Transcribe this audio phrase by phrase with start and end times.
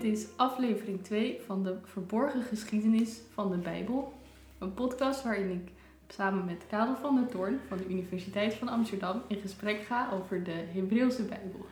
[0.00, 4.12] Dit is aflevering 2 van de Verborgen Geschiedenis van de Bijbel.
[4.58, 5.72] Een podcast waarin ik
[6.08, 10.44] samen met Karel van der Toorn van de Universiteit van Amsterdam in gesprek ga over
[10.44, 11.66] de Hebreeuwse Bijbel.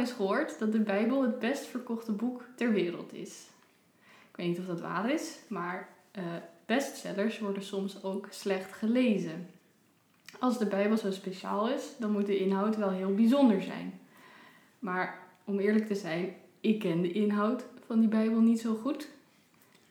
[0.00, 3.46] Eens gehoord dat de Bijbel het best verkochte boek ter wereld is.
[4.30, 6.24] Ik weet niet of dat waar is, maar eh,
[6.66, 9.48] bestsellers worden soms ook slecht gelezen.
[10.38, 14.00] Als de Bijbel zo speciaal is, dan moet de inhoud wel heel bijzonder zijn.
[14.78, 19.08] Maar om eerlijk te zijn, ik ken de inhoud van die Bijbel niet zo goed.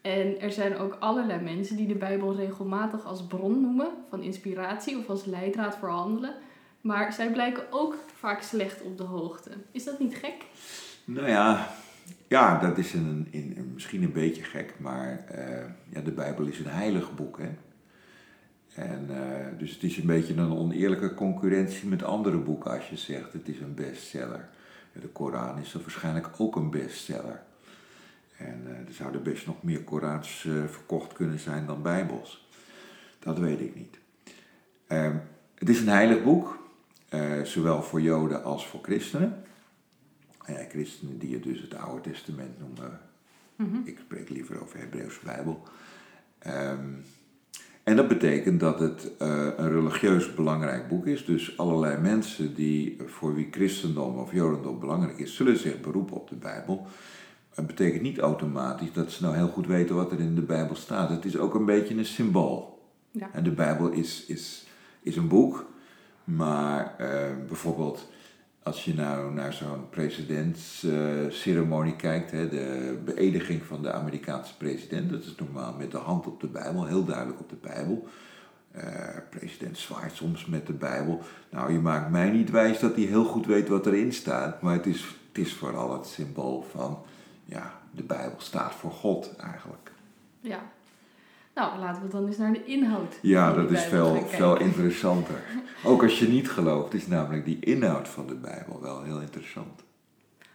[0.02, 4.98] En er zijn ook allerlei mensen die de Bijbel regelmatig als bron noemen van inspiratie
[4.98, 6.36] of als leidraad voor handelen.
[6.82, 9.52] Maar zij blijken ook vaak slecht op de hoogte.
[9.72, 10.46] Is dat niet gek?
[11.06, 11.70] Nou ja,
[12.28, 16.60] ja dat is een, een, misschien een beetje gek, maar uh, ja, de Bijbel is
[16.60, 17.38] een heilig boek.
[17.38, 17.50] Hè?
[18.74, 22.98] En, uh, dus het is een beetje een oneerlijke concurrentie met andere boeken als je
[22.98, 24.50] zegt het is een bestseller.
[24.94, 27.42] De Koran is er waarschijnlijk ook een bestseller.
[28.38, 32.48] En uh, er zouden best nog meer Korans verkocht kunnen zijn dan Bijbels.
[33.20, 34.00] Dat weet ik niet.
[34.88, 35.16] Ehm,
[35.56, 36.69] het is een heilig boek.
[37.14, 39.44] Uh, zowel voor Joden als voor christenen.
[40.50, 43.00] Uh, christenen die je dus het Oude Testament noemen.
[43.56, 43.82] Mm -hmm.
[43.86, 45.64] Ik spreek liever over de Hebreeuwse Bijbel.
[46.48, 47.04] Um,
[47.84, 51.26] en dat betekent dat het uh, een religieus belangrijk boek is.
[51.26, 56.30] Dus allerlei mensen die voor wie christendom of jodendom belangrijk is, zullen zich beroepen op
[56.30, 56.88] de Bijbel.
[57.56, 60.76] Dat betekent niet automatisch dat ze nou heel goed weten wat er in de Bijbel
[60.76, 61.10] staat.
[61.10, 62.84] Het is ook een beetje een symbool.
[63.12, 63.30] Ja.
[63.34, 64.68] En de Bijbel is, is,
[65.02, 65.66] is een boek
[66.36, 67.08] maar uh,
[67.48, 68.08] bijvoorbeeld
[68.64, 75.24] als je nou naar zo'n presidentsceremonie kijkt, hè, de beëdiging van de Amerikaanse president, dat
[75.24, 78.08] is normaal met de hand op de Bijbel, heel duidelijk op de Bijbel.
[78.76, 78.84] Uh,
[79.30, 81.22] president zwaait soms met de Bijbel.
[81.50, 84.74] Nou, je maakt mij niet wijs dat hij heel goed weet wat erin staat, maar
[84.74, 87.02] het is, het is vooral het symbool van,
[87.46, 89.92] ja, de Bijbel staat voor God eigenlijk.
[90.40, 90.60] Ja,
[91.60, 93.20] nou, laten we dan eens naar de inhoud.
[93.22, 95.44] Ja, dat is veel, veel interessanter.
[95.84, 99.84] Ook als je niet gelooft, is namelijk die inhoud van de Bijbel wel heel interessant.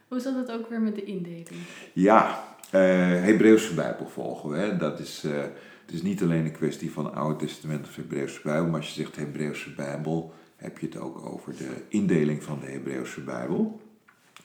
[0.09, 1.49] Hoe zat het ook weer met de indeling?
[1.93, 2.81] Ja, uh,
[3.23, 4.57] Hebreeuwse Bijbel volgen we.
[4.57, 4.77] Hè.
[4.77, 5.33] Dat is, uh,
[5.87, 9.03] het is niet alleen een kwestie van Oude Testament of Hebreeuwse Bijbel, maar als je
[9.03, 13.81] zegt Hebreeuwse Bijbel, heb je het ook over de indeling van de Hebreeuwse Bijbel.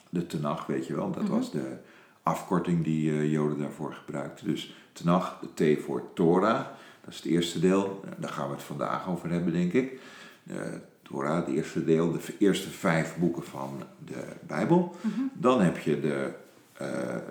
[0.09, 1.37] De Tenach, weet je wel, dat mm -hmm.
[1.37, 1.77] was de
[2.23, 4.47] afkorting die uh, Joden daarvoor gebruikten.
[4.47, 6.65] Dus Tenach, de T voor Torah,
[7.01, 8.03] dat is het eerste deel.
[8.17, 9.99] Daar gaan we het vandaag over hebben, denk ik.
[10.43, 14.95] De Torah, het eerste deel, de eerste vijf boeken van de Bijbel.
[15.01, 15.31] Mm -hmm.
[15.33, 16.33] Dan heb je de,
[16.81, 16.87] uh,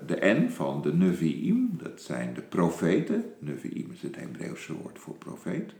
[0.06, 3.24] de N van de Nevi'im, dat zijn de profeten.
[3.38, 5.72] Nevi'im is het Hebreeuwse woord voor profeet.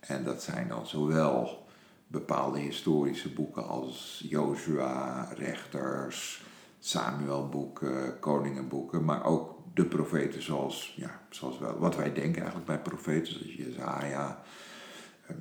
[0.00, 1.66] En dat zijn dan zowel
[2.06, 6.44] bepaalde historische boeken als Joshua, rechters,
[6.78, 12.80] Samuelboeken, koningenboeken, maar ook de profeten zoals, ja, zoals wel, wat wij denken eigenlijk bij
[12.80, 14.42] profeten, zoals Jezaja,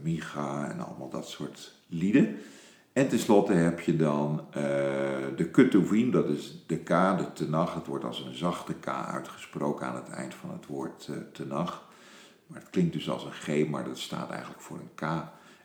[0.01, 2.37] Micha en allemaal dat soort lieden.
[2.93, 4.53] En tenslotte heb je dan uh,
[5.35, 7.73] de Ketuvim, dat is de K, de Tenach.
[7.73, 11.87] Het wordt als een zachte K uitgesproken aan het eind van het woord uh, Tenach.
[12.47, 15.01] Maar het klinkt dus als een G, maar dat staat eigenlijk voor een K.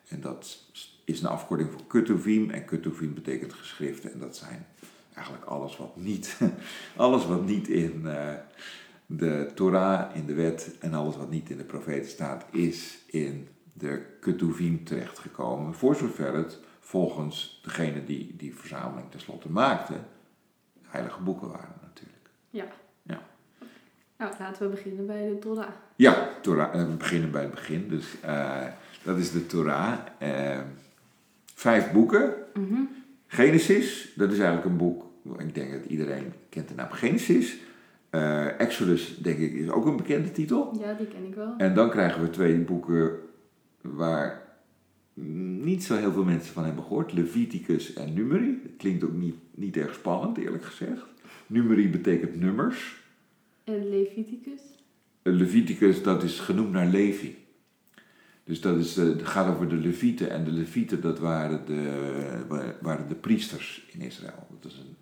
[0.09, 0.59] En dat
[1.05, 2.51] is een afkorting voor Ketuvim.
[2.51, 4.67] En Ketuvim betekent geschriften en dat zijn
[5.15, 6.41] eigenlijk alles wat niet,
[6.97, 8.33] alles wat niet in uh,
[9.07, 13.49] de Torah, in de wet en alles wat niet in de profeten staat, is in
[13.73, 15.75] de Ketuvim terechtgekomen.
[15.75, 19.95] Voor zover het volgens degene die die verzameling tenslotte maakte,
[20.83, 22.29] heilige boeken waren natuurlijk.
[22.51, 22.67] Ja.
[23.03, 23.23] ja.
[24.17, 25.69] Nou, laten we beginnen bij de Torah.
[25.97, 27.89] Ja, Torah, we beginnen bij het begin.
[27.89, 28.67] Dus uh,
[29.03, 29.99] dat is de Torah.
[30.23, 30.61] Uh,
[31.55, 32.35] vijf boeken.
[32.55, 32.89] Mm -hmm.
[33.27, 35.07] Genesis, dat is eigenlijk een boek,
[35.39, 37.57] ik denk dat iedereen kent de naam Genesis.
[38.11, 40.77] Uh, Exodus, denk ik, is ook een bekende titel.
[40.81, 41.55] Ja, die ken ik wel.
[41.57, 43.19] En dan krijgen we twee boeken
[43.81, 44.43] waar
[45.65, 47.13] niet zo heel veel mensen van hebben gehoord.
[47.13, 48.61] Leviticus en Numeri.
[48.63, 51.07] Dat klinkt ook niet, niet erg spannend, eerlijk gezegd.
[51.47, 53.03] Numeri betekent nummers.
[53.65, 54.61] En Leviticus?
[55.23, 57.37] Leviticus, dat is genoemd naar Levi.
[58.45, 60.31] Dus dat is, het gaat over de Levieten.
[60.31, 64.47] En de Levieten, dat waren de, waren de priesters in Israël.
[64.61, 64.97] Dat is een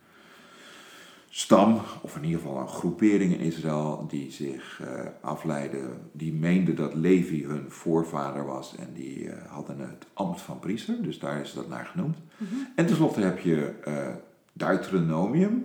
[1.35, 5.89] stam, of in ieder geval een groepering in Israël, die zich uh, afleidde.
[6.13, 8.77] Die meende dat Levi hun voorvader was.
[8.77, 11.03] En die uh, hadden het ambt van priester.
[11.03, 12.17] Dus daar is dat naar genoemd.
[12.37, 12.69] Mm -hmm.
[12.77, 14.09] En tenslotte heb je uh,
[14.53, 15.65] Deuteronomium.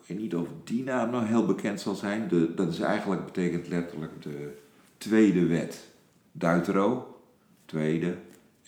[0.00, 2.28] Ik weet niet of die naam nou heel bekend zal zijn.
[2.28, 4.58] De, dat is eigenlijk, betekent letterlijk de
[4.96, 5.88] tweede wet.
[6.32, 7.16] Deutero,
[7.64, 8.16] tweede.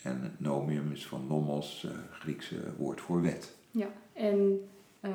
[0.01, 3.55] En nomium is van nomos, Griekse woord voor wet.
[3.71, 4.67] Ja, en
[5.01, 5.11] uh,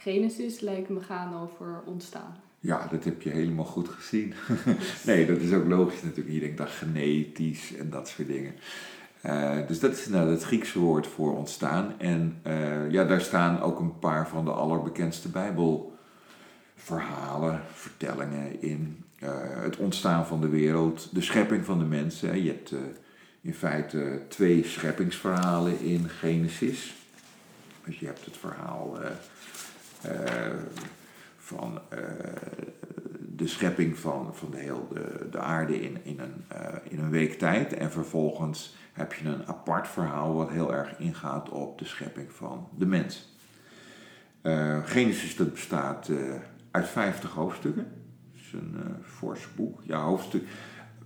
[0.00, 2.36] Genesis lijkt me gaan over ontstaan.
[2.60, 4.34] Ja, dat heb je helemaal goed gezien.
[5.06, 6.34] nee, dat is ook logisch natuurlijk.
[6.34, 8.54] Je denkt dan genetisch en dat soort dingen.
[9.24, 11.94] Uh, dus dat is nou het Griekse woord voor ontstaan.
[11.98, 19.04] En uh, ja, daar staan ook een paar van de allerbekendste Bijbelverhalen, vertellingen in.
[19.22, 19.30] Uh,
[19.62, 22.42] het ontstaan van de wereld, de schepping van de mensen.
[22.42, 22.74] Je hebt
[23.40, 26.94] in feite twee scheppingsverhalen in Genesis.
[27.84, 28.98] Dus je hebt het verhaal
[31.36, 31.80] van
[33.36, 36.44] de schepping van, van de, heel, de, de aarde in, in, een,
[36.82, 37.72] in een week tijd.
[37.72, 42.68] En vervolgens heb je een apart verhaal wat heel erg ingaat op de schepping van
[42.76, 43.36] de mens.
[44.84, 46.10] Genesis dat bestaat
[46.70, 47.86] uit 50 hoofdstukken.
[48.32, 49.80] Dat is een uh, fors boek.
[49.84, 50.44] Ja, hoofdstuk.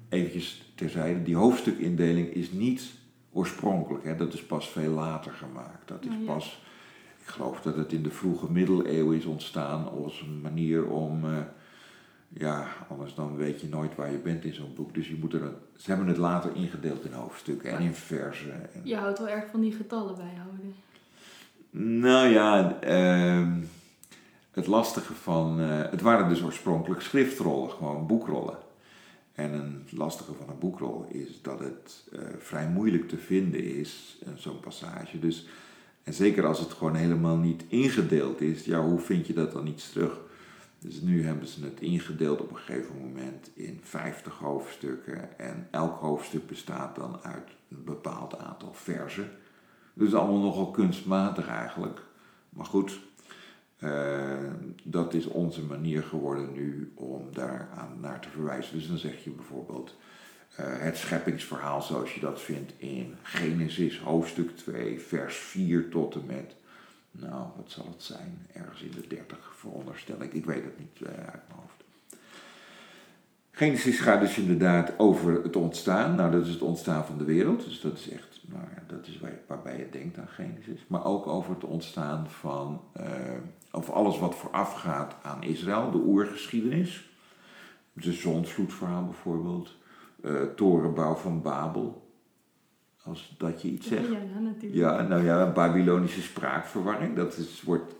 [0.08, 2.94] Eventjes terzijde, die hoofdstukindeling is niet
[3.32, 4.04] oorspronkelijk.
[4.04, 4.16] Hè?
[4.16, 5.88] Dat is pas veel later gemaakt.
[5.88, 6.62] Dat is Oh, pas,
[7.22, 11.24] ik geloof dat het in de vroege middeleeuwen is ontstaan als een manier om
[12.28, 14.94] ja, anders dan weet je nooit waar je bent in zo'n boek.
[14.94, 18.72] Dus je moet er, een- ze hebben het later ingedeeld in hoofdstukken en in versen.
[18.74, 20.74] En, Je houdt wel erg van die getallen bijhouden.
[22.04, 23.52] Nou ja, ehm,
[24.50, 28.56] het lastige van, eh, het waren dus oorspronkelijk schriftrollen, gewoon boekrollen.
[29.32, 34.18] En een lastige van een boekrol is dat het eh, vrij moeilijk te vinden is,
[34.26, 35.18] eh, zo'n passage.
[35.18, 35.46] Dus,
[36.02, 39.66] en zeker als het gewoon helemaal niet ingedeeld is, ja, hoe vind je dat dan
[39.66, 40.20] iets terug?
[40.78, 45.38] Dus nu hebben ze het ingedeeld op een gegeven moment in 50 hoofdstukken.
[45.38, 49.30] En elk hoofdstuk bestaat dan uit een bepaald aantal versen.
[49.94, 52.02] Dus allemaal nogal kunstmatig eigenlijk.
[52.48, 53.00] Maar goed,
[53.76, 54.52] eh,
[54.82, 58.78] dat is onze manier geworden nu om daar aan naar te verwijzen.
[58.78, 59.96] Dus dan zeg je bijvoorbeeld
[60.54, 66.54] het scheppingsverhaal zoals je dat vindt in Genesis hoofdstuk 2, vers 4 tot en met
[67.12, 68.46] nou, wat zal het zijn?
[68.52, 70.32] Ergens in de 30 veronderstel ik.
[70.32, 71.84] Ik weet het niet eh, uit mijn hoofd.
[73.50, 76.14] Genesis gaat dus inderdaad over het ontstaan.
[76.14, 77.64] Nou, dat is het ontstaan van de wereld.
[77.64, 80.84] Dus dat is echt, nou ja, dat is waar, waarbij je denkt aan Genesis.
[80.86, 83.06] Maar ook over het ontstaan van, eh,
[83.70, 85.90] over alles wat voorafgaat aan Israël.
[85.90, 87.10] De oergeschiedenis.
[87.92, 89.76] De zonsvloedverhaal bijvoorbeeld.
[90.22, 92.10] Eh, torenbouw van Babel.
[93.04, 94.08] Als dat je iets zegt.
[94.08, 94.74] Ja, ja, natuurlijk.
[94.74, 97.16] Ja, nou ja, Babylonische spraakverwarring.
[97.16, 97.94] Dat is, wordt,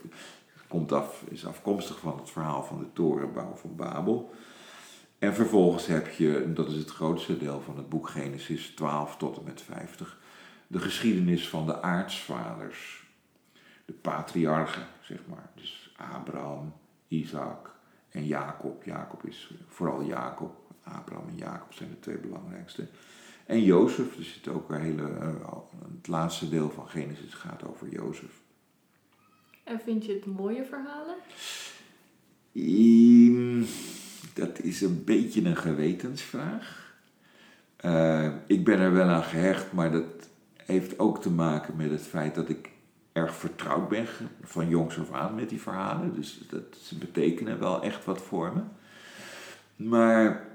[0.69, 4.31] komt af, is afkomstig van het verhaal van de torenbouw van Babel.
[5.19, 9.17] En vervolgens heb je, en dat is het grootste deel van het boek Genesis 12
[9.17, 10.19] tot en met 50,
[10.67, 13.07] de geschiedenis van de aartsvaders.
[13.85, 15.51] De patriarchen, zeg maar.
[15.55, 16.73] Dus Abraham,
[17.09, 17.75] Isaac
[18.11, 18.85] en Jacob.
[18.85, 20.62] Jacob is vooral Jacob.
[20.83, 22.87] Abraham en Jacob zijn de twee belangrijkste.
[23.47, 25.53] En Jozef, er zit ook een hele, eh,
[25.97, 28.41] het laatste deel van Genesis gaat over Jozef.
[29.65, 31.17] En vind je het mooie verhalen?
[32.55, 33.65] Ehm,
[34.35, 36.95] dat is een beetje een gewetensvraag.
[37.77, 42.03] Eh, ik ben er wel aan gehecht, maar dat heeft ook te maken met het
[42.03, 42.71] feit dat ik
[43.13, 44.07] erg vertrouwd ben
[44.43, 46.15] van jongs af aan met die verhalen.
[46.15, 48.63] Dus dat, ze betekenen wel echt wat voor me.
[49.89, 50.47] Maar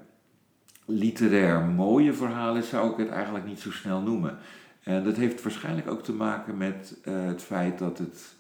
[0.88, 4.38] literair mooie verhalen zou ik het eigenlijk niet zo snel noemen.
[4.84, 8.36] En dat heeft waarschijnlijk ook te maken met eh, het feit dat het.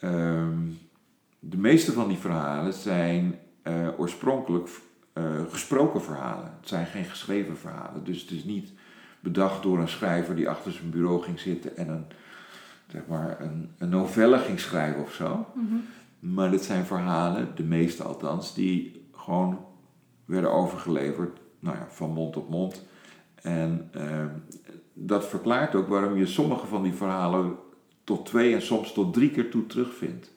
[0.00, 0.58] ehm,
[1.40, 4.68] de meeste van die verhalen zijn eh, oorspronkelijk
[5.12, 6.52] eh, gesproken verhalen.
[6.60, 8.04] Het zijn geen geschreven verhalen.
[8.04, 8.72] Dus het is niet
[9.20, 12.04] bedacht door een schrijver die achter zijn bureau ging zitten en een,
[12.86, 15.46] zeg maar, een, een novelle ging schrijven of zo.
[16.18, 19.66] Maar dit zijn verhalen, de meeste althans, die gewoon
[20.24, 22.86] werden overgeleverd nou ja, van mond op mond.
[23.42, 24.24] En eh,
[24.92, 27.56] dat verklaart ook waarom je sommige van die verhalen
[28.04, 30.32] tot twee en soms tot drie keer toe terugvindt.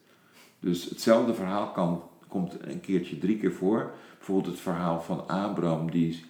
[0.60, 3.92] Dus hetzelfde verhaal kan, komt een keertje drie keer voor.
[4.18, 6.24] Bijvoorbeeld het verhaal van Abraham die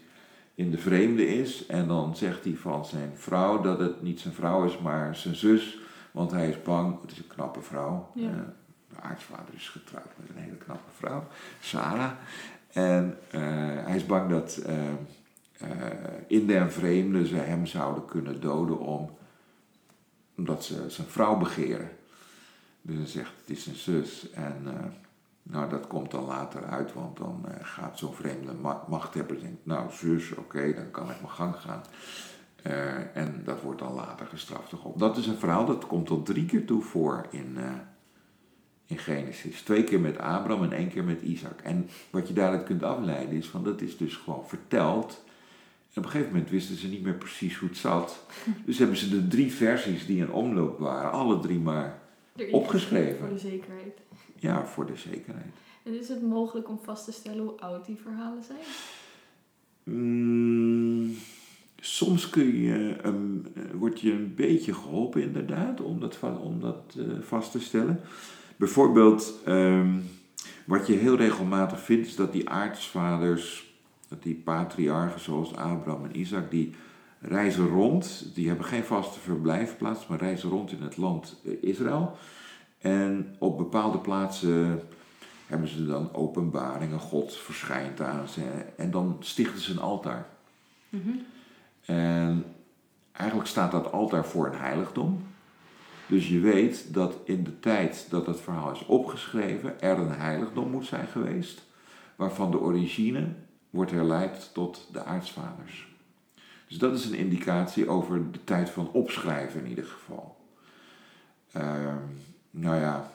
[0.55, 1.65] in de vreemde is.
[1.65, 5.35] En dan zegt hij van zijn vrouw dat het niet zijn vrouw is, maar zijn
[5.35, 5.79] zus.
[6.11, 8.11] Want hij is bang, het is een knappe vrouw.
[8.13, 8.29] Ja.
[8.29, 8.35] Eh,
[8.89, 11.27] de aartsvader is getrouwd met een hele knappe vrouw,
[11.59, 12.11] Sarah.
[12.71, 13.41] En eh,
[13.85, 15.67] hij is bang dat eh, eh,
[16.27, 19.09] in den vreemde ze hem zouden kunnen doden om,
[20.37, 21.89] omdat ze zijn vrouw begeren.
[22.81, 24.31] Dus hij zegt, het is zijn zus.
[24.31, 24.55] En
[25.43, 29.91] nou, dat komt dan later uit, want dan gaat zo'n vreemde ma- machthebber denkt, nou
[29.91, 31.81] zus, oké, dan kan ik mijn gang gaan.
[33.13, 34.73] En dat wordt dan later gestraft.
[34.95, 37.57] Dat is een verhaal dat komt tot drie keer toe voor in,
[38.91, 39.61] in Genesis.
[39.61, 41.61] Twee keer met Abraham en één keer met Isaac.
[41.61, 45.23] En wat je daaruit kunt afleiden is van dat is dus gewoon verteld.
[45.93, 48.25] En op een gegeven moment wisten ze niet meer precies hoe het zat.
[48.65, 52.01] Dus hebben ze de drie versies die in omloop waren, alle drie maar
[52.51, 53.19] opgeschreven.
[53.19, 53.99] Voor de zekerheid.
[54.35, 55.53] Ja, voor de zekerheid.
[55.83, 58.59] En is het mogelijk om vast te stellen hoe oud die verhalen zijn?
[59.83, 61.15] Mm,
[61.79, 63.13] soms kun je, eh,
[63.73, 67.99] word je een beetje geholpen inderdaad om dat, om dat eh, vast te stellen.
[68.61, 69.97] Bijvoorbeeld, ehm,
[70.65, 73.73] wat je heel regelmatig vindt, is dat die aartsvaders,
[74.07, 76.73] dat die patriarchen zoals Abraham en Isaac, die
[77.19, 78.31] reizen rond.
[78.33, 82.17] Die hebben geen vaste verblijfplaats, maar reizen rond in het land eh, Israël.
[82.77, 84.81] En op bepaalde plaatsen
[85.47, 88.41] hebben ze dan openbaringen, God verschijnt aan ze
[88.77, 90.27] en dan stichten ze een altaar.
[91.85, 92.45] En
[93.11, 95.23] eigenlijk staat dat altaar voor een heiligdom.
[96.11, 100.69] Dus je weet dat in de tijd dat het verhaal is opgeschreven, er een heiligdom
[100.69, 101.63] moet zijn geweest,
[102.15, 103.27] waarvan de origine
[103.69, 105.87] wordt herleid tot de aartsvaders.
[106.67, 110.37] Dus dat is een indicatie over de tijd van opschrijven in ieder geval.
[111.51, 111.97] Ehm,
[112.49, 113.11] nou ja,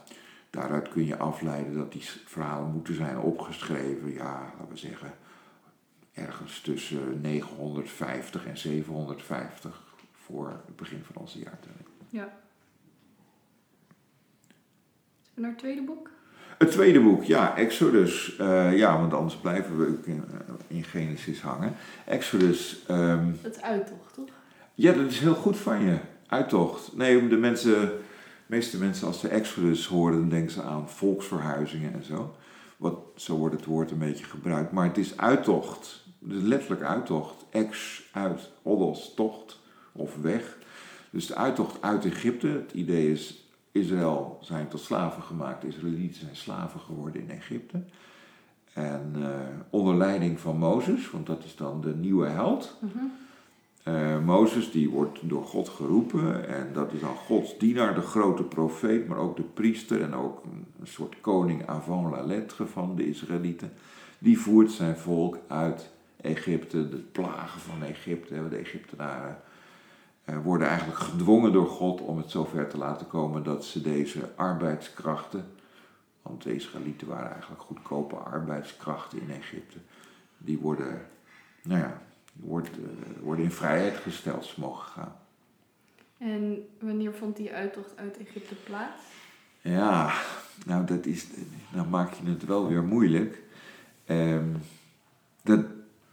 [0.50, 5.14] daaruit kun je afleiden dat die verhalen moeten zijn opgeschreven, ja, laten we zeggen,
[6.12, 11.86] ergens tussen 950 en 750 voor het begin van onze jaartelling.
[12.08, 12.44] Ja.
[15.36, 16.10] Naar het tweede boek?
[16.58, 18.36] Het tweede boek, ja, Exodus.
[18.36, 20.24] Eh, ja, want anders blijven we in,
[20.66, 21.74] in Genesis hangen.
[22.04, 24.28] Exodus, ehm, Dat is uittocht, toch?
[24.74, 25.98] ja, dat is heel goed van je.
[26.26, 26.96] Uittocht.
[26.96, 27.92] Nee, de mensen,
[28.46, 32.34] meeste mensen als ze Exodus horen, dan denken ze aan volksverhuizingen en zo.
[32.76, 34.72] Wat, zo wordt het woord een beetje gebruikt.
[34.72, 36.04] Maar het is uittocht.
[36.18, 37.44] Dus letterlijk uittocht.
[37.50, 39.60] Ex, uit, odos, tocht
[39.92, 40.58] of weg.
[41.10, 42.46] Dus de uittocht uit Egypte.
[42.46, 43.45] Het idee is,
[43.78, 45.60] Israël zijn tot slaven gemaakt.
[45.60, 47.82] De Israëlieten zijn slaven geworden in Egypte.
[48.72, 49.28] En eh,
[49.70, 52.78] onder leiding van Mozes, want dat is dan de nieuwe held.
[53.82, 58.42] Eh, Mozes die wordt door God geroepen en dat is dan Gods dienaar, de grote
[58.42, 63.08] profeet, maar ook de priester en ook een, soort koning avant la lettre van de
[63.08, 63.72] Israëlieten.
[64.18, 65.90] Die voert zijn volk uit
[66.20, 69.38] Egypte, de plagen van Egypte, de Egyptenaren
[70.42, 75.44] worden eigenlijk gedwongen door God om het zover te laten komen dat ze deze arbeidskrachten,
[76.22, 79.78] want de Israëlieten waren eigenlijk goedkope arbeidskrachten in Egypte,
[80.38, 81.06] die worden,
[81.62, 82.00] nou ja,
[82.42, 82.60] eh,
[83.20, 85.16] worden in vrijheid gesteld, ze mogen gaan.
[86.18, 89.02] En wanneer vond die uittocht uit Egypte plaats?
[89.60, 90.12] Ja,
[90.66, 91.26] nou dat is,
[91.72, 93.42] dan maak je het wel weer moeilijk.
[94.04, 94.54] Ehm,
[95.42, 95.64] dat,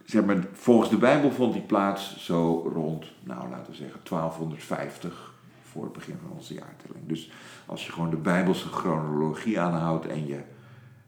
[0.04, 5.32] zeg maar, volgens de Bijbel vond die plaats zo rond, nou laten we zeggen, 1250
[5.62, 7.06] voor het begin van onze jaartelling.
[7.06, 7.30] Dus
[7.66, 10.40] als je gewoon de Bijbelse chronologie aanhoudt en je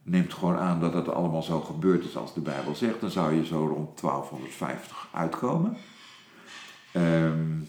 [0.02, 3.34] neemt gewoon aan dat het allemaal zo gebeurd is als de Bijbel zegt, dan zou
[3.34, 5.76] je zo rond 1250 uitkomen.
[6.92, 7.60] Ehm,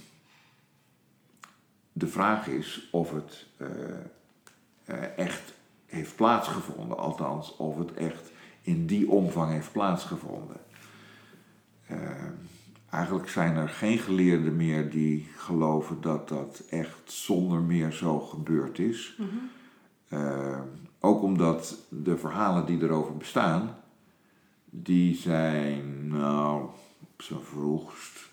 [1.93, 3.67] de vraag is of het eh,
[4.85, 5.53] eh, echt
[5.85, 8.31] heeft plaatsgevonden, althans of het echt
[8.61, 10.57] in die omvang heeft plaatsgevonden.
[11.87, 11.97] Eh,
[12.89, 18.79] eigenlijk zijn er geen geleerden meer die geloven dat dat echt zonder meer zo gebeurd
[18.79, 19.19] is.
[20.07, 20.59] Eh,
[20.99, 23.75] ook omdat de verhalen die erover bestaan,
[24.65, 28.29] die zijn nou op zijn vroegst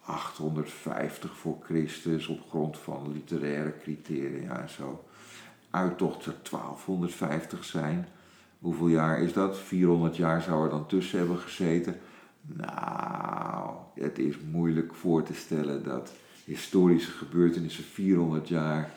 [0.00, 5.04] 850 voor Christus op grond van literaire criteria en zo.
[5.70, 8.08] Uittocht zou 1250 zijn.
[8.58, 9.58] Hoeveel jaar is dat?
[9.58, 11.96] 400 jaar zou er dan tussen hebben gezeten.
[12.56, 16.12] Nou, het is moeilijk voor te stellen dat
[16.44, 18.90] historische gebeurtenissen 400 jaar.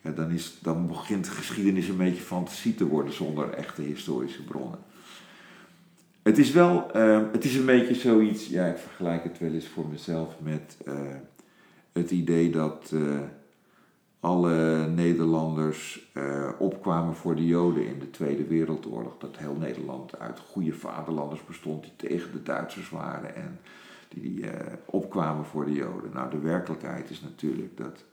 [0.00, 4.42] Ja, dan, is, dan begint de geschiedenis een beetje fantasie te worden zonder echte historische
[4.42, 4.78] bronnen.
[6.22, 9.66] Het is wel, eh, het is een beetje zoiets, ja, ik vergelijk het wel eens
[9.66, 10.94] voor mezelf met eh,
[11.92, 13.00] het idee dat eh,
[14.20, 19.18] alle Nederlanders eh, opkwamen voor de Joden in de Tweede Wereldoorlog.
[19.18, 23.60] Dat heel Nederland uit goede vaderlanders bestond die tegen de Duitsers waren en
[24.08, 26.10] die eh, opkwamen voor de Joden.
[26.12, 28.04] Nou, de werkelijkheid is natuurlijk dat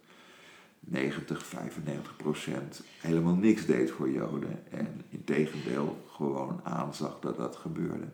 [0.79, 4.72] 90, 95 procent helemaal niks deed voor Joden.
[4.72, 8.07] En in tegendeel gewoon aanzag dat dat gebeurde.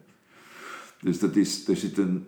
[1.01, 2.27] Dus dat is, er, zit een,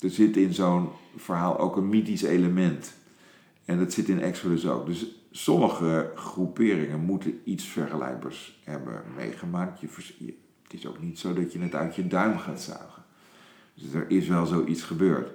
[0.00, 2.94] er zit in zo'n verhaal ook een mythisch element.
[3.64, 4.86] En dat zit in Exodus ook.
[4.86, 9.80] Dus sommige groeperingen moeten iets vergelijkbaars hebben meegemaakt.
[9.80, 9.88] Je,
[10.62, 13.02] het is ook niet zo dat je het uit je duim gaat zuigen.
[13.74, 15.30] Dus er is wel zoiets gebeurd.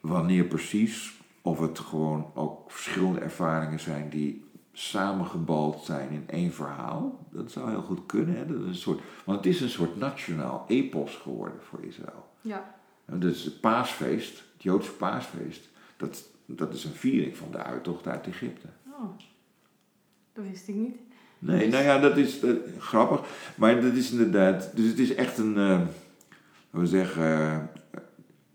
[0.00, 7.26] Wanneer precies, of het gewoon ook verschillende ervaringen zijn die samengebald zijn in één verhaal.
[7.30, 8.36] Dat zou heel goed kunnen.
[8.36, 8.46] Hè?
[8.46, 12.28] Dat is een soort, want het is een soort nationaal epos geworden voor Israël.
[12.40, 12.74] Ja.
[13.04, 18.06] En Dus het paasfeest, het Joodse paasfeest, dat, dat is een viering van de uittocht
[18.06, 18.66] uit Egypte.
[18.86, 19.10] Oh,
[20.32, 20.96] dat wist ik niet.
[21.38, 23.20] Nee, Dus- nou ja, dat is eh, grappig.
[23.56, 24.76] Maar dat is inderdaad.
[24.76, 25.56] Dus het is echt een.
[25.56, 25.80] eh,
[26.70, 27.22] we zeggen.
[27.24, 27.58] eh,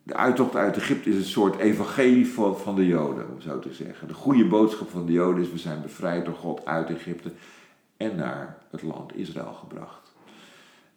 [0.04, 3.74] de uittocht uit Egypte is een soort evangelie van, van de Joden, om zo te
[3.74, 4.08] zeggen.
[4.08, 7.32] De goede boodschap van de Joden is: we zijn bevrijd door God uit Egypte
[7.98, 10.12] en naar het land Israël gebracht.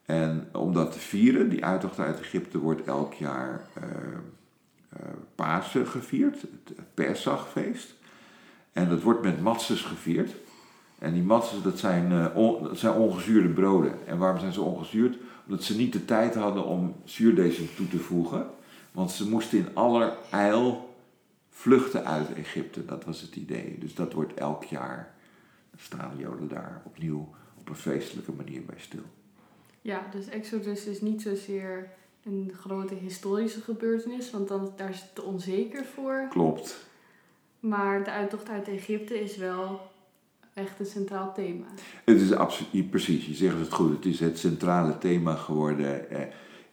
[0.05, 3.67] En om dat te vieren, die uittocht uit Egypte wordt elk jaar
[5.35, 7.95] Pasen gevierd, het, Pesachfeest.
[8.73, 10.35] En dat wordt met matzes gevierd.
[10.99, 14.07] En die matzes, dat zijn, eh, zijn ongezuurde broden.
[14.07, 15.17] En waarom zijn ze ongezuurd?
[15.47, 18.47] Omdat ze niet de tijd hadden om zuurdesem toe te voegen.
[18.93, 20.95] Want ze moesten in allerijl
[21.51, 22.85] vluchten uit Egypte.
[22.85, 23.77] Dat was het idee.
[23.79, 25.15] Dus dat wordt elk jaar,
[25.77, 29.05] staan de Joden daar opnieuw op een feestelijke manier bij stil.
[29.81, 31.89] Ja, dus Exodus is niet zozeer
[32.25, 36.27] een grote historische gebeurtenis, want dan, daar is het te onzeker voor.
[36.31, 36.87] Klopt.
[37.61, 39.81] Maar de uittocht uit Egypte is wel
[40.55, 41.65] echt een centraal thema.
[42.05, 43.97] Het is absoluut, precies, je zegt het goed.
[43.97, 46.21] Het is het centrale thema geworden eh,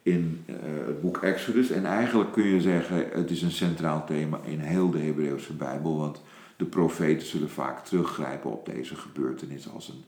[0.01, 0.55] in eh,
[0.86, 1.70] het boek Exodus.
[1.70, 5.98] En eigenlijk kun je zeggen, het is een centraal thema in heel de Hebreeuwse Bijbel.
[5.98, 6.22] Want
[6.58, 10.03] de profeten zullen vaak teruggrijpen op deze gebeurtenis als een,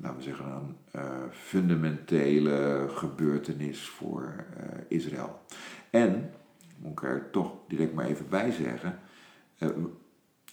[0.00, 5.40] laten we zeggen, een eh, fundamentele gebeurtenis voor eh, Israël.
[5.90, 6.30] En,
[6.78, 8.98] moet ik er toch direct maar even bij zeggen,
[9.58, 9.68] eh,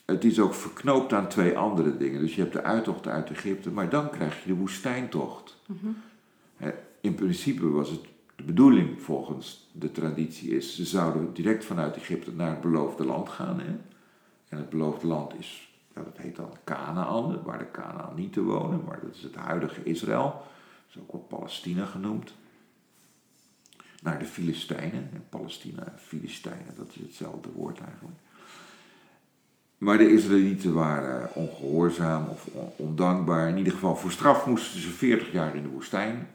[0.06, 2.20] het is ook verknoopt aan twee andere dingen.
[2.20, 5.62] Dus je hebt de uittocht uit Egypte, maar dan krijg je de woestijntocht.
[5.66, 5.92] Mhm.
[7.02, 8.02] In principe was het
[8.36, 13.30] de bedoeling, volgens de traditie, is ze zouden direct vanuit Egypte naar het beloofde land
[13.30, 13.60] gaan.
[13.60, 13.76] Hè?
[14.50, 18.44] En het beloofde land is, ja, dat heet dan Canaan, waar de Canaan niet te
[18.44, 20.22] wonen, maar dat is het huidige Israël.
[20.24, 22.34] Dat is ook wel Palestina genoemd.
[24.02, 25.10] Naar de Filistijnen.
[25.14, 28.18] En Palestina en Filistijnen, dat is hetzelfde woord eigenlijk.
[29.78, 33.50] Maar de Israëlieten waren ongehoorzaam of on- ondankbaar.
[33.50, 36.28] In ieder geval voor straf moesten ze 40 jaar in de woestijn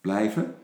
[0.00, 0.54] blijven.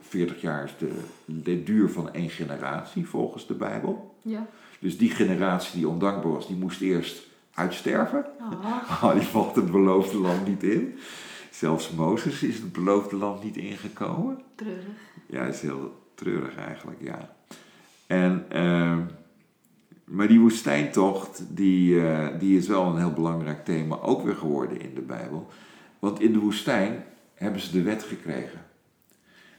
[0.00, 4.14] 40 jaar is de, de duur van één generatie volgens de Bijbel.
[4.22, 4.46] Ja.
[4.80, 7.22] Dus die generatie die ondankbaar was, die moest eerst
[7.54, 8.24] uitsterven.
[8.40, 10.98] Ah, Oh, die valt het beloofde land niet in.
[11.50, 14.38] Zelfs Mozes is het beloofde land niet ingekomen.
[14.54, 14.84] treurig.
[15.26, 17.34] Ja, dat is heel treurig eigenlijk, ja.
[18.06, 19.00] En, ehm,
[20.04, 24.80] maar die woestijntocht, die, eh, die is wel een heel belangrijk thema ook weer geworden
[24.80, 25.48] in de Bijbel.
[25.98, 28.60] Want in de woestijn hebben ze de wet gekregen.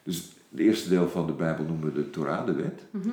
[0.03, 2.85] Dus het eerste deel van de Bijbel noemen we de Torah, de wet.
[2.91, 3.09] Mhm.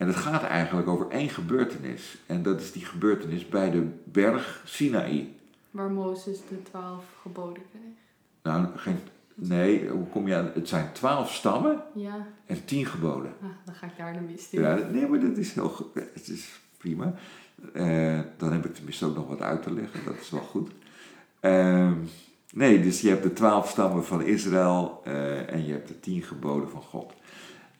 [0.00, 2.18] En het gaat eigenlijk over één gebeurtenis.
[2.26, 5.28] En dat is die gebeurtenis bij de berg Sinaï.
[5.70, 7.82] Waar Mozes de twaalf geboden kreeg.
[8.42, 8.98] Nou, geen,
[9.34, 10.50] nee, hoe kom je aan?
[10.54, 13.32] Het zijn twaalf stammen Ja, en tien geboden.
[13.42, 14.60] ah, dan ga ik daar de mist in.
[14.60, 15.86] Ja, nee, maar dat is heel goed.
[15.94, 17.14] Het is prima.
[17.72, 20.04] Eh, dan heb ik tenminste ook nog wat uit te leggen.
[20.04, 20.70] Dat is wel goed.
[21.40, 21.94] Ehm,
[22.52, 26.22] nee, dus je hebt de twaalf stammen van Israël eh, en je hebt de tien
[26.22, 27.12] geboden van God.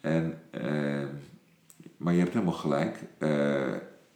[0.01, 1.07] En, ehm,
[2.01, 2.99] maar je hebt helemaal gelijk.
[3.19, 3.75] Eh,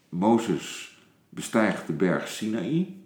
[0.09, 2.97] Mozes bestijgt de berg Sinaï.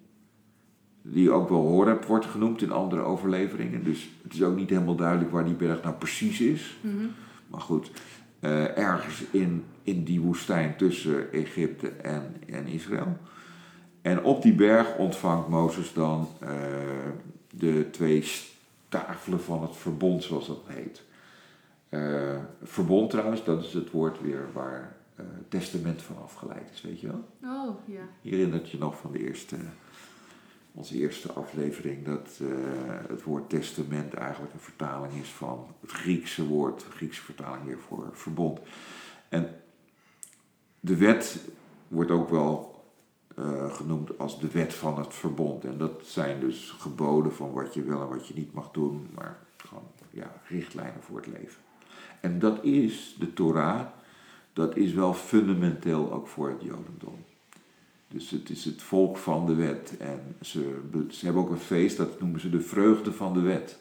[1.03, 3.85] Die ook wel Horeb wordt genoemd in andere overleveringen.
[3.85, 6.77] Dus het is ook niet helemaal duidelijk waar die berg nou precies is.
[6.81, 7.07] Mhm.
[7.47, 7.91] Maar goed,
[8.41, 13.17] eh, ergens in, in die woestijn tussen Egypte en, en Israël.
[14.03, 16.51] En op die berg ontvangt Mozes dan eh,
[17.51, 18.25] de twee
[18.89, 21.07] tafelen van het verbond, zoals dat heet.
[21.89, 27.01] Eh, verbond trouwens, dat is het woord weer waar eh, testament van afgeleid is, weet
[27.01, 27.25] je wel?
[27.43, 28.03] Oh, ja.
[28.21, 29.57] Je herinnert je nog van de eerste,
[30.75, 32.49] onze eerste aflevering dat eh,
[33.09, 37.79] het woord testament eigenlijk een vertaling is van het Griekse woord, de Griekse vertaling weer
[37.79, 38.61] voor verbond.
[39.29, 39.49] En
[40.81, 41.49] de wet
[41.89, 42.77] wordt ook wel
[43.69, 45.65] genoemd als de wet van het verbond.
[45.65, 49.09] En dat zijn dus geboden van wat je wel en wat je niet mag doen,
[49.15, 51.61] maar gewoon ja, richtlijnen voor het leven.
[52.21, 53.81] En dat is de Torah,
[54.53, 57.25] dat is wel fundamenteel ook voor het Jodendom.
[58.09, 59.97] Dus het is het volk van de wet.
[59.99, 63.79] En ze, ze hebben ook een feest, dat noemen ze de vreugde van de wet.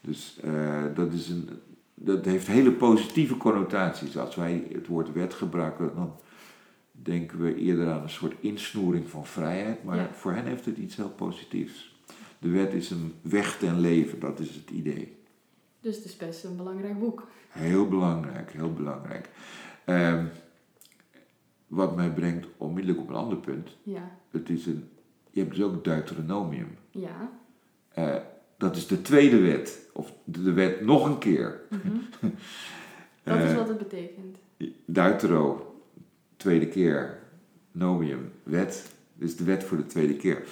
[0.00, 1.48] Dus eh, dat, is een,
[1.94, 4.18] dat heeft hele positieve connotaties.
[4.18, 6.16] Als wij het woord wet gebruiken, dan
[6.92, 9.84] denken we eerder aan een soort insnoering van vrijheid.
[9.84, 10.10] Maar Ja.
[10.12, 11.94] voor hen heeft het iets heel positiefs.
[12.38, 15.15] De wet is een weg ten leven, dat is het idee.
[15.86, 17.26] Dus het is best een belangrijk boek.
[17.48, 19.28] Heel belangrijk, heel belangrijk.
[19.84, 20.24] Ehm,
[21.66, 23.76] wat mij brengt onmiddellijk op een ander punt.
[23.82, 24.10] Ja.
[24.30, 24.88] Het is een,
[25.30, 26.76] je hebt dus ook Deuteronomium.
[26.90, 27.30] Ja.
[27.88, 28.16] Eh,
[28.56, 29.88] dat is de tweede wet.
[29.92, 31.60] Of de wet nog een keer.
[31.70, 31.96] Mhm.
[33.22, 34.36] Dat is Eh, wat het betekent.
[34.84, 35.74] Deutero,
[36.36, 37.18] tweede keer.
[37.72, 38.92] Nomium, wet.
[39.14, 40.44] Dus de wet voor de tweede keer.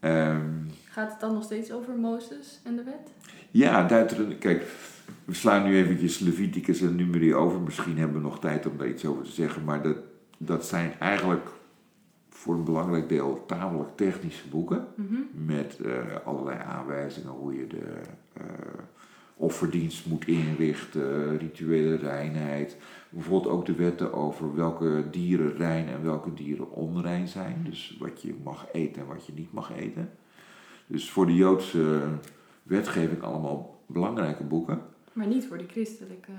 [0.00, 0.50] Ehm,
[0.84, 3.10] Gaat het dan nog steeds over Mozes en de wet?
[3.54, 4.64] Ja, Deutero, kijk,
[5.24, 7.60] we slaan nu eventjes Leviticus en Numeri over.
[7.60, 9.64] Misschien hebben we nog tijd om daar iets over te zeggen.
[9.64, 9.96] Maar dat,
[10.38, 11.48] dat zijn eigenlijk
[12.28, 14.86] voor een belangrijk deel tamelijk technische boeken.
[14.94, 15.44] Mhm.
[15.46, 15.92] Met eh,
[16.24, 18.00] allerlei aanwijzingen hoe je de
[18.32, 18.44] eh,
[19.36, 22.76] offerdienst moet inrichten, rituele reinheid.
[23.10, 27.60] Bijvoorbeeld ook de wetten over welke dieren rein en welke dieren onrein zijn.
[27.64, 30.10] Dus wat je mag eten en wat je niet mag eten.
[30.86, 32.02] Dus voor de Joodse
[32.64, 34.82] wetgeving allemaal belangrijke boeken.
[35.12, 36.32] Maar niet voor die christelijke.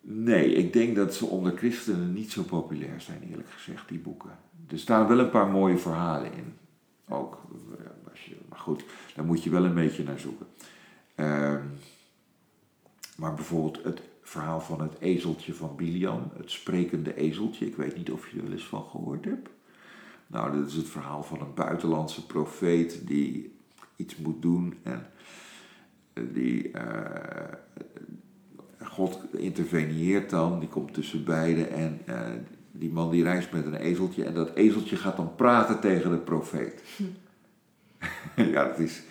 [0.00, 4.30] Nee, ik denk dat ze onder christenen niet zo populair zijn, eerlijk gezegd, die boeken.
[4.68, 6.56] Er staan wel een paar mooie verhalen in.
[7.08, 7.42] Ook.
[8.48, 8.84] maar goed,
[9.14, 10.46] daar moet je wel een beetje naar zoeken.
[11.14, 11.64] Ehm,
[13.16, 17.66] maar bijvoorbeeld het verhaal van het ezeltje van Biliam, het sprekende ezeltje.
[17.66, 19.48] Ik weet niet of je er wel eens van gehoord hebt.
[20.26, 23.57] Nou, dat is het verhaal van een buitenlandse profeet die
[23.98, 25.06] iets moet doen en
[26.12, 27.52] eh, die eh,
[28.78, 32.20] God interveneert dan, die komt tussen beiden en eh,
[32.72, 36.18] die man die reist met een ezeltje en dat ezeltje gaat dan praten tegen de
[36.18, 36.82] profeet.
[38.54, 39.02] ja, dat is,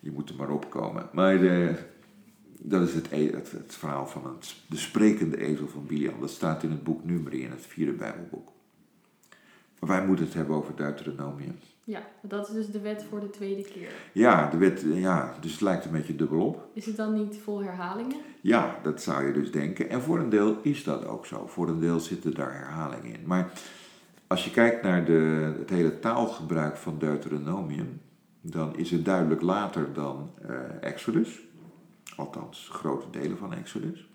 [0.00, 1.08] je moet er maar opkomen.
[1.12, 1.38] Maar
[2.58, 6.20] dat is het, e- het, het verhaal van het, de sprekende ezel van Biliam.
[6.20, 8.52] Dat staat in het boek Numeri, in het vierde Bijbelboek.
[9.80, 11.58] Maar wij moeten het hebben over Deuteronomium.
[11.84, 13.90] Ja, dat is dus de wet voor de tweede keer.
[14.12, 16.68] Ja, de wet, ja, dus het lijkt een beetje dubbel op.
[16.72, 18.16] Is het dan niet vol herhalingen?
[18.40, 19.90] Ja, dat zou je dus denken.
[19.90, 21.46] En voor een deel is dat ook zo.
[21.46, 23.26] Voor een deel zitten daar herhalingen in.
[23.26, 23.52] Maar
[24.26, 28.00] als je kijkt naar de, het hele taalgebruik van Deuteronomium,
[28.40, 31.40] dan is het duidelijk later dan eh, Exodus.
[32.16, 34.08] Althans, grote delen van Exodus.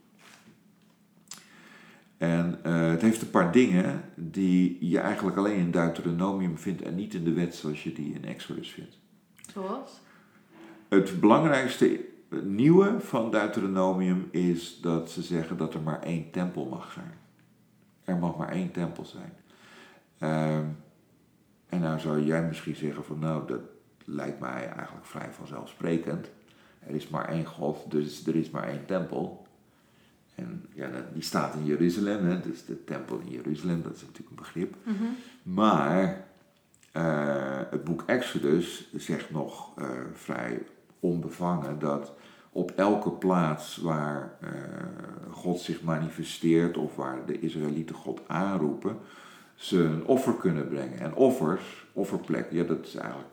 [2.23, 6.95] En eh, het heeft een paar dingen die je eigenlijk alleen in Deuteronomium vindt en
[6.95, 8.99] niet in de wet zoals je die in Exodus vindt.
[9.53, 10.01] Zoals?
[10.89, 12.05] Het belangrijkste
[12.43, 17.13] nieuwe van Deuteronomium is dat ze zeggen dat er maar één tempel mag zijn.
[18.03, 19.33] Er mag maar één tempel zijn.
[20.17, 20.65] Ehm,
[21.69, 23.61] en nou zou jij misschien zeggen van nou, dat
[24.05, 26.29] lijkt mij eigenlijk vrij vanzelfsprekend.
[26.79, 29.42] Er is maar één God, dus er is maar één tempel.
[30.35, 34.01] En ja, dat- die staat in Jeruzalem, hè, dus de tempel in Jeruzalem, dat is
[34.01, 34.75] natuurlijk een begrip.
[34.83, 35.03] Mhm.
[35.43, 36.25] Maar
[36.91, 40.61] eh, het boek Exodus zegt nog eh, vrij
[40.99, 42.13] onbevangen dat
[42.51, 44.49] op elke plaats waar eh,
[45.31, 48.97] God zich manifesteert of waar de Israëlieten God aanroepen,
[49.55, 50.99] ze een offer kunnen brengen.
[50.99, 53.29] En offers, offerplekken, ja, dat is eigenlijk.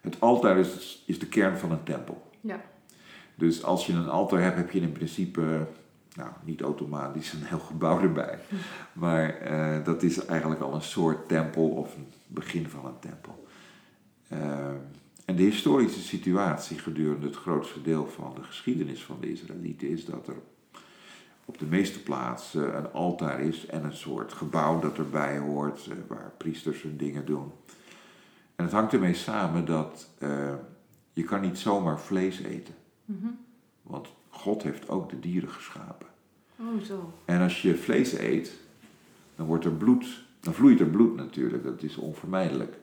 [0.00, 2.30] Het altaar is, is de kern van een tempel.
[2.40, 2.60] Ja.
[3.34, 5.66] Dus als je een altaar hebt, heb je in principe,
[6.14, 8.38] nou niet automatisch een heel gebouw erbij.
[8.92, 13.46] Maar eh, dat is eigenlijk al een soort tempel of een begin van een tempel.
[14.28, 14.68] Eh,
[15.24, 20.04] en de historische situatie gedurende het grootste deel van de geschiedenis van de Israëlieten is
[20.04, 20.36] dat er
[21.44, 25.96] op de meeste plaatsen een altaar is en een soort gebouw dat erbij hoort, eh,
[26.08, 27.52] waar priesters hun dingen doen.
[28.56, 30.08] En het hangt ermee samen dat
[31.12, 32.74] je kan niet zomaar vlees eten.
[33.04, 33.26] Mhm.
[33.82, 36.06] Want God heeft ook de dieren geschapen.
[36.56, 37.12] Oh, zo.
[37.24, 38.52] En als je vlees eet,
[39.36, 42.76] dan wordt er bloed, dan vloeit er bloed natuurlijk, dat is onvermijdelijk.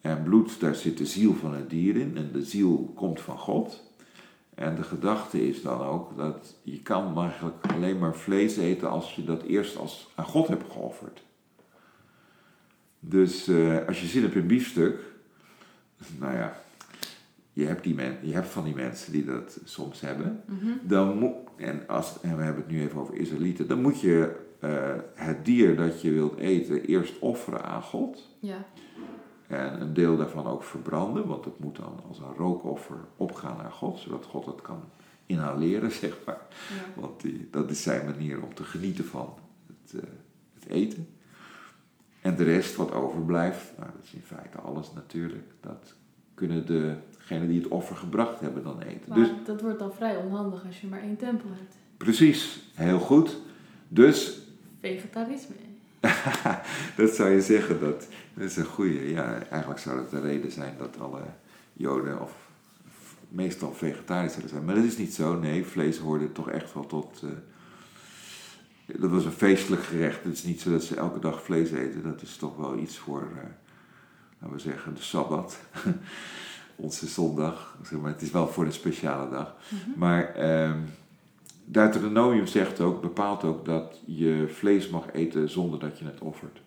[0.00, 3.38] En bloed, daar zit de ziel van het dier in en de ziel komt van
[3.38, 3.82] God.
[4.54, 9.14] En de gedachte is dan ook dat je kan eigenlijk alleen maar vlees eten als
[9.14, 11.22] je dat eerst als, aan God hebt geofferd.
[13.00, 15.00] Dus eh, als je zin hebt in biefstuk,
[16.20, 16.61] nou ja,
[17.52, 20.70] je hebt, die men, je hebt van die mensen die dat soms hebben Mhm.
[20.82, 24.40] dan moet, en, als, en we hebben het nu even over Israëlieten, dan moet je
[24.60, 28.28] eh, het dier dat je wilt eten eerst offeren aan God.
[28.38, 28.64] Ja.
[29.46, 33.72] En een deel daarvan ook verbranden, want het moet dan als een rookoffer opgaan naar
[33.72, 34.80] God, zodat God het kan
[35.26, 36.40] inhaleren, zeg maar.
[36.68, 37.00] ja.
[37.00, 39.34] Want die, dat is zijn manier om te genieten van
[39.66, 40.08] het, eh,
[40.54, 41.08] het eten.
[42.20, 45.94] En de rest wat overblijft, nou, dat is in feite alles natuurlijk, dat
[46.34, 46.66] kunnen
[47.28, 49.02] degenen die het offer gebracht hebben dan eten.
[49.08, 51.74] Maar Dus dat wordt dan vrij onhandig als je maar één tempel hebt.
[51.96, 53.36] Precies, heel goed.
[53.88, 54.38] Dus,
[54.80, 55.54] Vegetarisme.
[56.96, 59.10] dat zou je zeggen, dat, dat is een goede.
[59.10, 61.20] Ja, eigenlijk zou dat de reden zijn dat alle
[61.72, 62.32] Joden of
[63.28, 64.64] meestal vegetarisch zouden zijn.
[64.64, 65.38] Maar dat is niet zo.
[65.38, 67.22] Nee, vlees hoorde toch echt wel tot.
[67.22, 70.24] eh, dat was een feestelijk gerecht.
[70.24, 72.02] Het is niet zo dat ze elke dag vlees eten.
[72.02, 73.48] Dat is toch wel iets voor, eh,
[74.38, 75.58] laten we zeggen, de Sabbat.
[76.82, 77.78] Onze zondag.
[77.82, 79.56] Zeg maar, het is wel voor een speciale dag.
[79.70, 79.98] Mhm.
[79.98, 80.78] Maar ehm
[81.64, 86.60] Deuteronomium zegt ook, bepaalt ook dat je vlees mag eten zonder dat je het offert.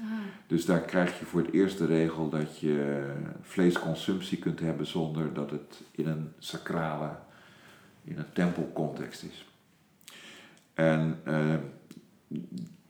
[0.00, 0.06] Ah,
[0.46, 3.06] Dus daar krijg je voor het eerst de regel dat je
[3.40, 7.10] vleesconsumptie kunt hebben zonder dat het in een sacrale,
[8.04, 9.46] in een tempelcontext is.
[10.74, 11.54] En eh,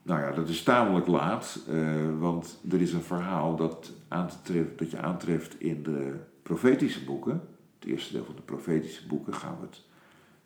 [0.01, 4.41] nou ja, dat is tamelijk laat, eh, want er is een verhaal dat, aan te
[4.41, 6.13] treffen, dat je aantreft in de
[6.45, 7.41] profetische boeken.
[7.79, 9.81] Het eerste deel van de profetische boeken gaan we het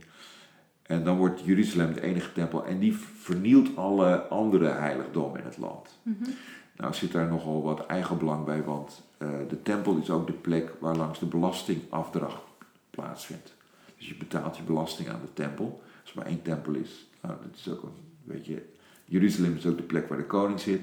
[0.82, 5.58] En dan wordt Jeruzalem de enige tempel en die vernielt alle andere heiligdommen in het
[5.58, 6.00] land.
[6.04, 6.30] mhm.
[6.78, 10.74] Nou zit daar nogal wat eigenbelang bij, want eh, de tempel is ook de plek
[10.80, 12.42] waar langs de belastingafdracht
[12.90, 13.54] plaatsvindt.
[13.98, 15.82] Dus je betaalt je belasting aan de tempel.
[16.02, 18.66] Als er maar één tempel is, nou, dat is ook een, weet je,
[19.06, 20.82] Jeruzalem is ook de plek waar de koning zit.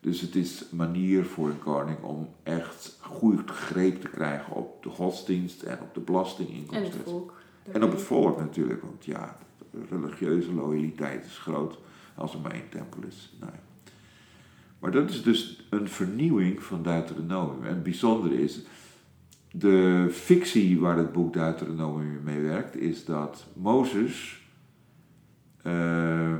[0.00, 4.82] Dus het is een manier voor een koning om echt goed greep te krijgen op
[4.82, 6.98] de godsdienst en op de En belastinginkomsten.
[6.98, 7.32] het volk.
[7.72, 9.38] En op het volk natuurlijk, want ja,
[9.90, 11.78] religieuze loyaliteit is groot
[12.14, 13.36] als er maar één tempel is.
[13.40, 13.67] Nou ja.
[14.78, 17.64] Maar dat is dus een vernieuwing van Deuteronomium.
[17.64, 18.60] En het bijzondere is,
[19.52, 24.42] de fictie waar het boek Deuteronomium mee werkt, is dat Mozes
[25.62, 26.34] eh,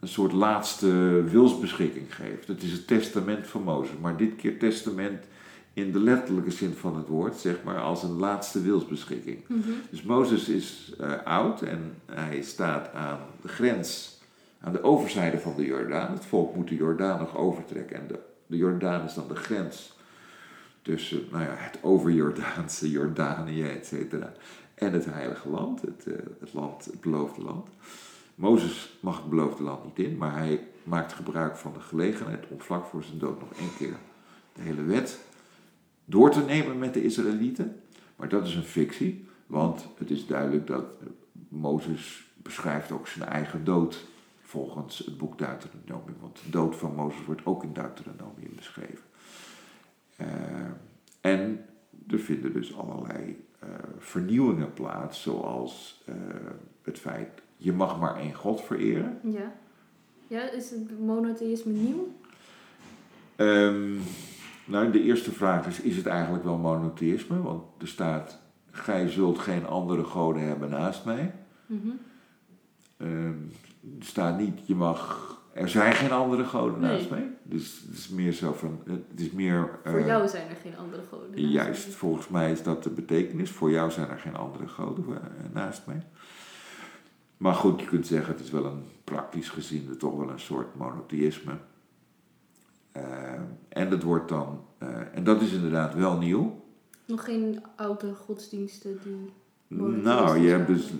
[0.00, 2.48] een soort laatste wilsbeschikking geeft.
[2.48, 5.24] Het is het testament van Mozes, maar dit keer testament
[5.72, 9.38] in de letterlijke zin van het woord, zeg maar, als een laatste wilsbeschikking.
[9.46, 9.70] Mhm.
[9.90, 14.17] Dus Mozes is eh, oud en hij staat aan de grens,
[14.60, 16.12] aan de overzijde van de Jordaan.
[16.12, 19.96] Het volk moet de Jordaan nog overtrekken en de, de Jordaan is dan de grens
[20.82, 24.32] tussen nou ja, het overjordaanse Jordanië, et cetera,
[24.74, 27.68] en het heilige land, het, eh, het land, het beloofde land.
[28.34, 32.60] Mozes mag het beloofde land niet in, maar hij maakt gebruik van de gelegenheid om
[32.60, 33.96] vlak voor zijn dood nog één keer
[34.52, 35.18] de hele wet
[36.04, 37.80] door te nemen met de Israëlieten.
[38.16, 40.84] Maar dat is een fictie, want het is duidelijk dat
[41.48, 44.06] Mozes beschrijft ook zijn eigen dood
[44.48, 46.16] volgens het boek Deuteronomium.
[46.20, 49.04] Want de dood van Mozes wordt ook in Deuteronomium beschreven.
[50.16, 50.26] Eh,
[51.20, 51.64] en
[52.08, 56.14] er vinden dus allerlei eh, vernieuwingen plaats, zoals eh,
[56.82, 59.18] het feit, je mag maar één God vereren.
[59.22, 59.52] Ja.
[60.26, 62.12] Ja, is het monotheïsme nieuw?
[63.36, 63.96] Ehm,
[64.64, 67.42] nou, de eerste vraag is, is het eigenlijk wel monotheïsme?
[67.42, 71.34] Want er staat, gij zult geen andere goden hebben naast mij.
[72.96, 73.34] Er
[73.98, 76.90] staat niet, je mag, er zijn geen andere goden Nee.
[76.96, 77.30] naast mij.
[77.42, 79.78] Dus het is meer zo van, het is meer...
[79.84, 81.30] Voor eh, jou zijn er geen andere goden.
[81.30, 81.94] naast Juist, mij.
[81.96, 83.50] volgens mij is dat de betekenis.
[83.50, 85.20] Voor jou zijn er geen andere goden eh,
[85.52, 86.02] naast mij.
[87.36, 90.74] Maar goed, je kunt zeggen, het is wel een praktisch gezien toch wel een soort
[90.76, 91.52] monotheïsme.
[92.92, 93.02] Eh,
[93.68, 94.64] en dat wordt dan,
[95.12, 96.64] en dat is inderdaad wel nieuw.
[97.04, 99.32] Nog geen oude godsdiensten die...
[100.02, 100.90] Nou, je hebt dus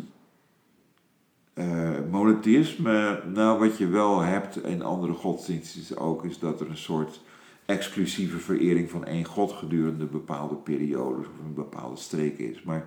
[1.59, 3.23] eh, monotheïsme.
[3.33, 7.21] Nou, wat je wel hebt in andere godsdiensten ook, is dat er een soort
[7.67, 12.63] exclusieve verering van één god gedurende bepaalde periodes of een bepaalde streek is.
[12.63, 12.87] Maar,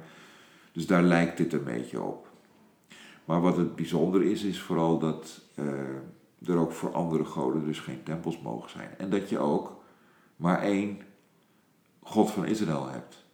[0.72, 2.28] dus daar lijkt dit een beetje op.
[3.26, 5.66] Maar wat het bijzonder is, is vooral dat eh,
[6.46, 8.90] er ook voor andere goden dus geen tempels mogen zijn.
[8.98, 9.84] En dat je ook
[10.36, 11.02] maar één
[12.02, 13.26] God van Israël hebt.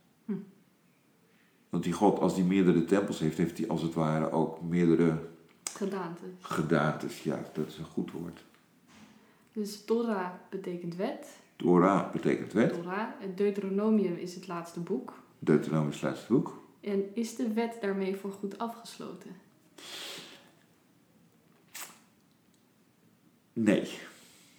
[1.70, 5.18] Want die God, als die meerdere tempels heeft, heeft hij als het ware ook meerdere
[5.74, 6.24] Gedaante.
[6.40, 7.24] gedaantes.
[7.24, 8.46] Ja, dat is een goed woord.
[9.54, 11.28] Dus Torah betekent wet.
[11.56, 12.74] Torah betekent wet.
[12.74, 13.08] Torah.
[13.36, 15.14] Deuteronomium is het laatste boek.
[15.40, 16.62] Deuteronomium is het laatste boek.
[16.82, 19.32] En is de wet daarmee voor goed afgesloten?
[23.54, 23.88] Nee,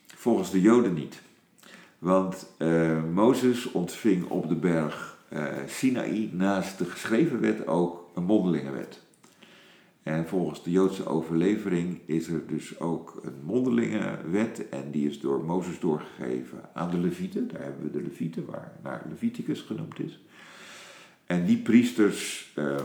[0.07, 1.21] volgens de Joden niet.
[1.99, 8.25] Want eh, Mozes ontving op de berg eh Sinaï naast de geschreven wet ook een
[8.25, 9.07] mondelinge wet.
[10.03, 15.21] En volgens de Joodse overlevering is er dus ook een mondelinge wet en die is
[15.21, 17.49] door Mozes doorgegeven aan de Levieten.
[17.49, 20.21] Daar hebben we de Levieten, waar naar Leviticus genoemd is.
[21.27, 22.81] En die priesters, eh, eh,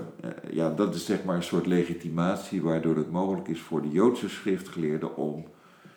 [0.52, 4.30] ja, dat is zeg maar een soort legitimatie waardoor het mogelijk is voor de Joodse
[4.30, 5.46] schriftgeleerden om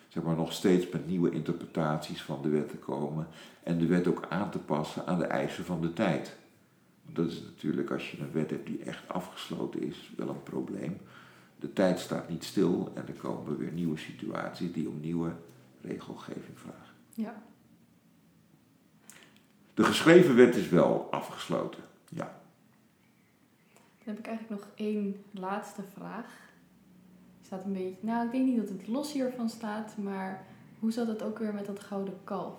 [0.07, 3.27] zeg maar, nog steeds met nieuwe interpretaties van de wet te komen
[3.63, 6.35] en de wet ook aan te passen aan de eisen van de tijd.
[7.03, 10.43] Want dat is natuurlijk, als je een wet hebt die echt afgesloten is, wel een
[10.43, 10.97] probleem.
[11.59, 15.31] De tijd staat niet stil en er komen weer nieuwe situaties die om nieuwe
[15.81, 16.95] regelgeving vragen.
[17.13, 17.43] Ja.
[19.73, 21.83] de geschreven wet is wel afgesloten.
[22.09, 22.41] Ja.
[23.73, 26.46] Dan heb ik eigenlijk nog één laatste vraag.
[27.47, 30.45] Staat een beetje, nou ik denk niet dat het los hiervan staat, maar
[30.79, 32.53] hoe zat het ook weer met dat gouden kalf?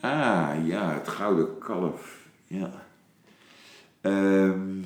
[0.00, 2.26] Ah, ja, het gouden kalf.
[2.46, 2.70] Ja.
[4.00, 4.78] Ehm,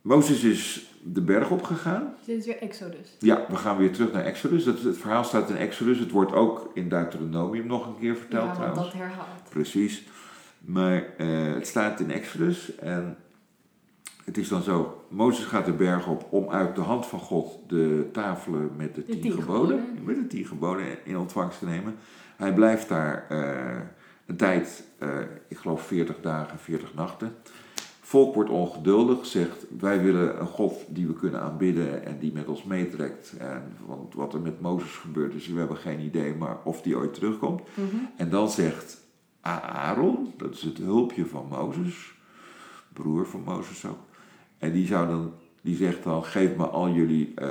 [0.00, 2.14] Mozes is de berg opgegaan.
[2.24, 3.16] Dit is weer Exodus.
[3.18, 4.64] Ja, we gaan weer terug naar Exodus.
[4.64, 5.98] Het, het verhaal staat in Exodus.
[5.98, 8.84] Het wordt ook in Deuteronomium nog een keer verteld ja, want trouwens.
[8.84, 9.48] dat herhaalt.
[9.48, 10.02] Precies.
[10.58, 13.16] Maar eh, het staat in Exodus en
[14.24, 17.58] het is dan zo, Mozes gaat de berg op om uit de hand van God
[17.68, 20.04] de tafelen met de, De tien, geboden, geboden.
[20.04, 21.94] met de tien geboden in ontvangst te nemen.
[22.36, 23.80] Hij blijft daar eh,
[24.26, 25.08] een tijd, eh,
[25.48, 27.34] ik geloof 40 dagen, 40 nachten.
[28.00, 32.46] Volk wordt ongeduldig, zegt wij willen een God die we kunnen aanbidden en die met
[32.46, 33.34] ons meetrekt.
[33.38, 36.96] En, want wat er met Mozes gebeurd is, we hebben geen idee maar of die
[36.96, 37.62] ooit terugkomt.
[37.74, 37.96] Mhm.
[38.16, 39.00] En dan zegt
[39.40, 42.14] Aaron, dat is het hulpje van Mozes,
[42.92, 43.98] broer van Mozes ook.
[44.62, 47.48] En die, zou dan, die zegt dan, geef me al jullie eh,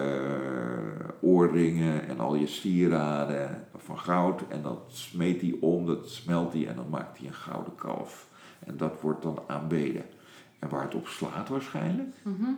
[1.21, 4.41] oorringen en al je sieraden van goud.
[4.47, 8.27] En dat smeet hij om, dat smelt hij en dan maakt hij een gouden kalf.
[8.65, 10.03] En dat wordt dan aanbeden.
[10.59, 12.49] En waar het op slaat waarschijnlijk, Mhm.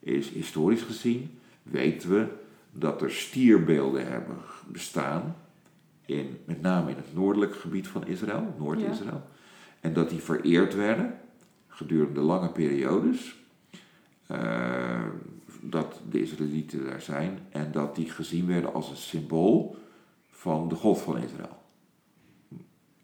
[0.00, 2.26] is historisch gezien, weten we
[2.72, 5.36] dat er stierbeelden hebben bestaan,
[6.06, 9.22] in, met name in het noordelijk gebied van Israël, Noord-Israël.
[9.80, 11.14] En dat die vereerd werden
[11.68, 13.36] gedurende lange periodes,
[14.28, 15.06] eh,
[15.60, 19.76] dat de Israëlieten daar zijn, en dat die gezien werden als een symbool
[20.30, 21.56] van de God van Israël.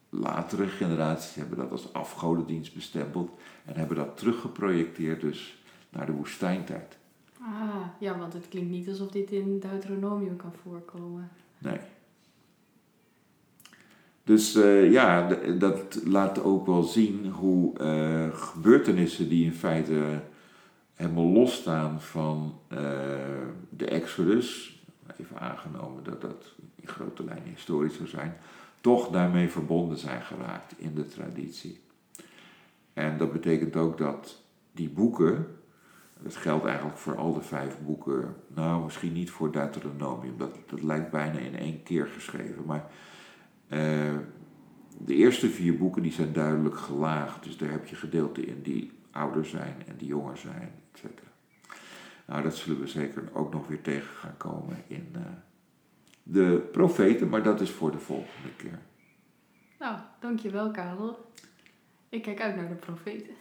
[0.09, 3.31] Latere generaties hebben dat als afgodendienst bestempeld
[3.65, 6.99] en hebben dat teruggeprojecteerd dus naar de woestijntijd.
[7.41, 11.31] Ah, ja, want het klinkt niet alsof dit in Deuteronomium kan voorkomen.
[11.59, 11.79] Nee.
[14.25, 20.21] Dus eh, ja, dat laat ook wel zien hoe eh, gebeurtenissen die in feite
[20.95, 22.79] helemaal losstaan van eh,
[23.69, 24.79] de Exodus,
[25.17, 28.37] even aangenomen dat dat in grote lijnen historisch zou zijn,
[28.81, 31.81] toch daarmee verbonden zijn geraakt in de traditie.
[32.93, 35.47] En dat betekent ook dat die boeken,
[36.23, 40.83] dat geldt eigenlijk voor al de vijf boeken, nou misschien niet voor Deuteronomium, dat, dat
[40.83, 42.91] lijkt bijna in één keer geschreven, maar
[43.69, 44.15] eh,
[44.99, 48.91] de eerste vier boeken die zijn duidelijk gelaagd, dus daar heb je gedeelten in die
[49.15, 51.05] ouder zijn en die jonger zijn, etc.
[52.27, 55.21] Nou, dat zullen we zeker ook nog weer tegen gaan komen in eh,
[56.23, 58.79] de profeten, maar dat is voor de volgende keer.
[59.79, 61.33] Nou, dankjewel Karel.
[62.09, 63.35] Ik kijk uit naar de profeten.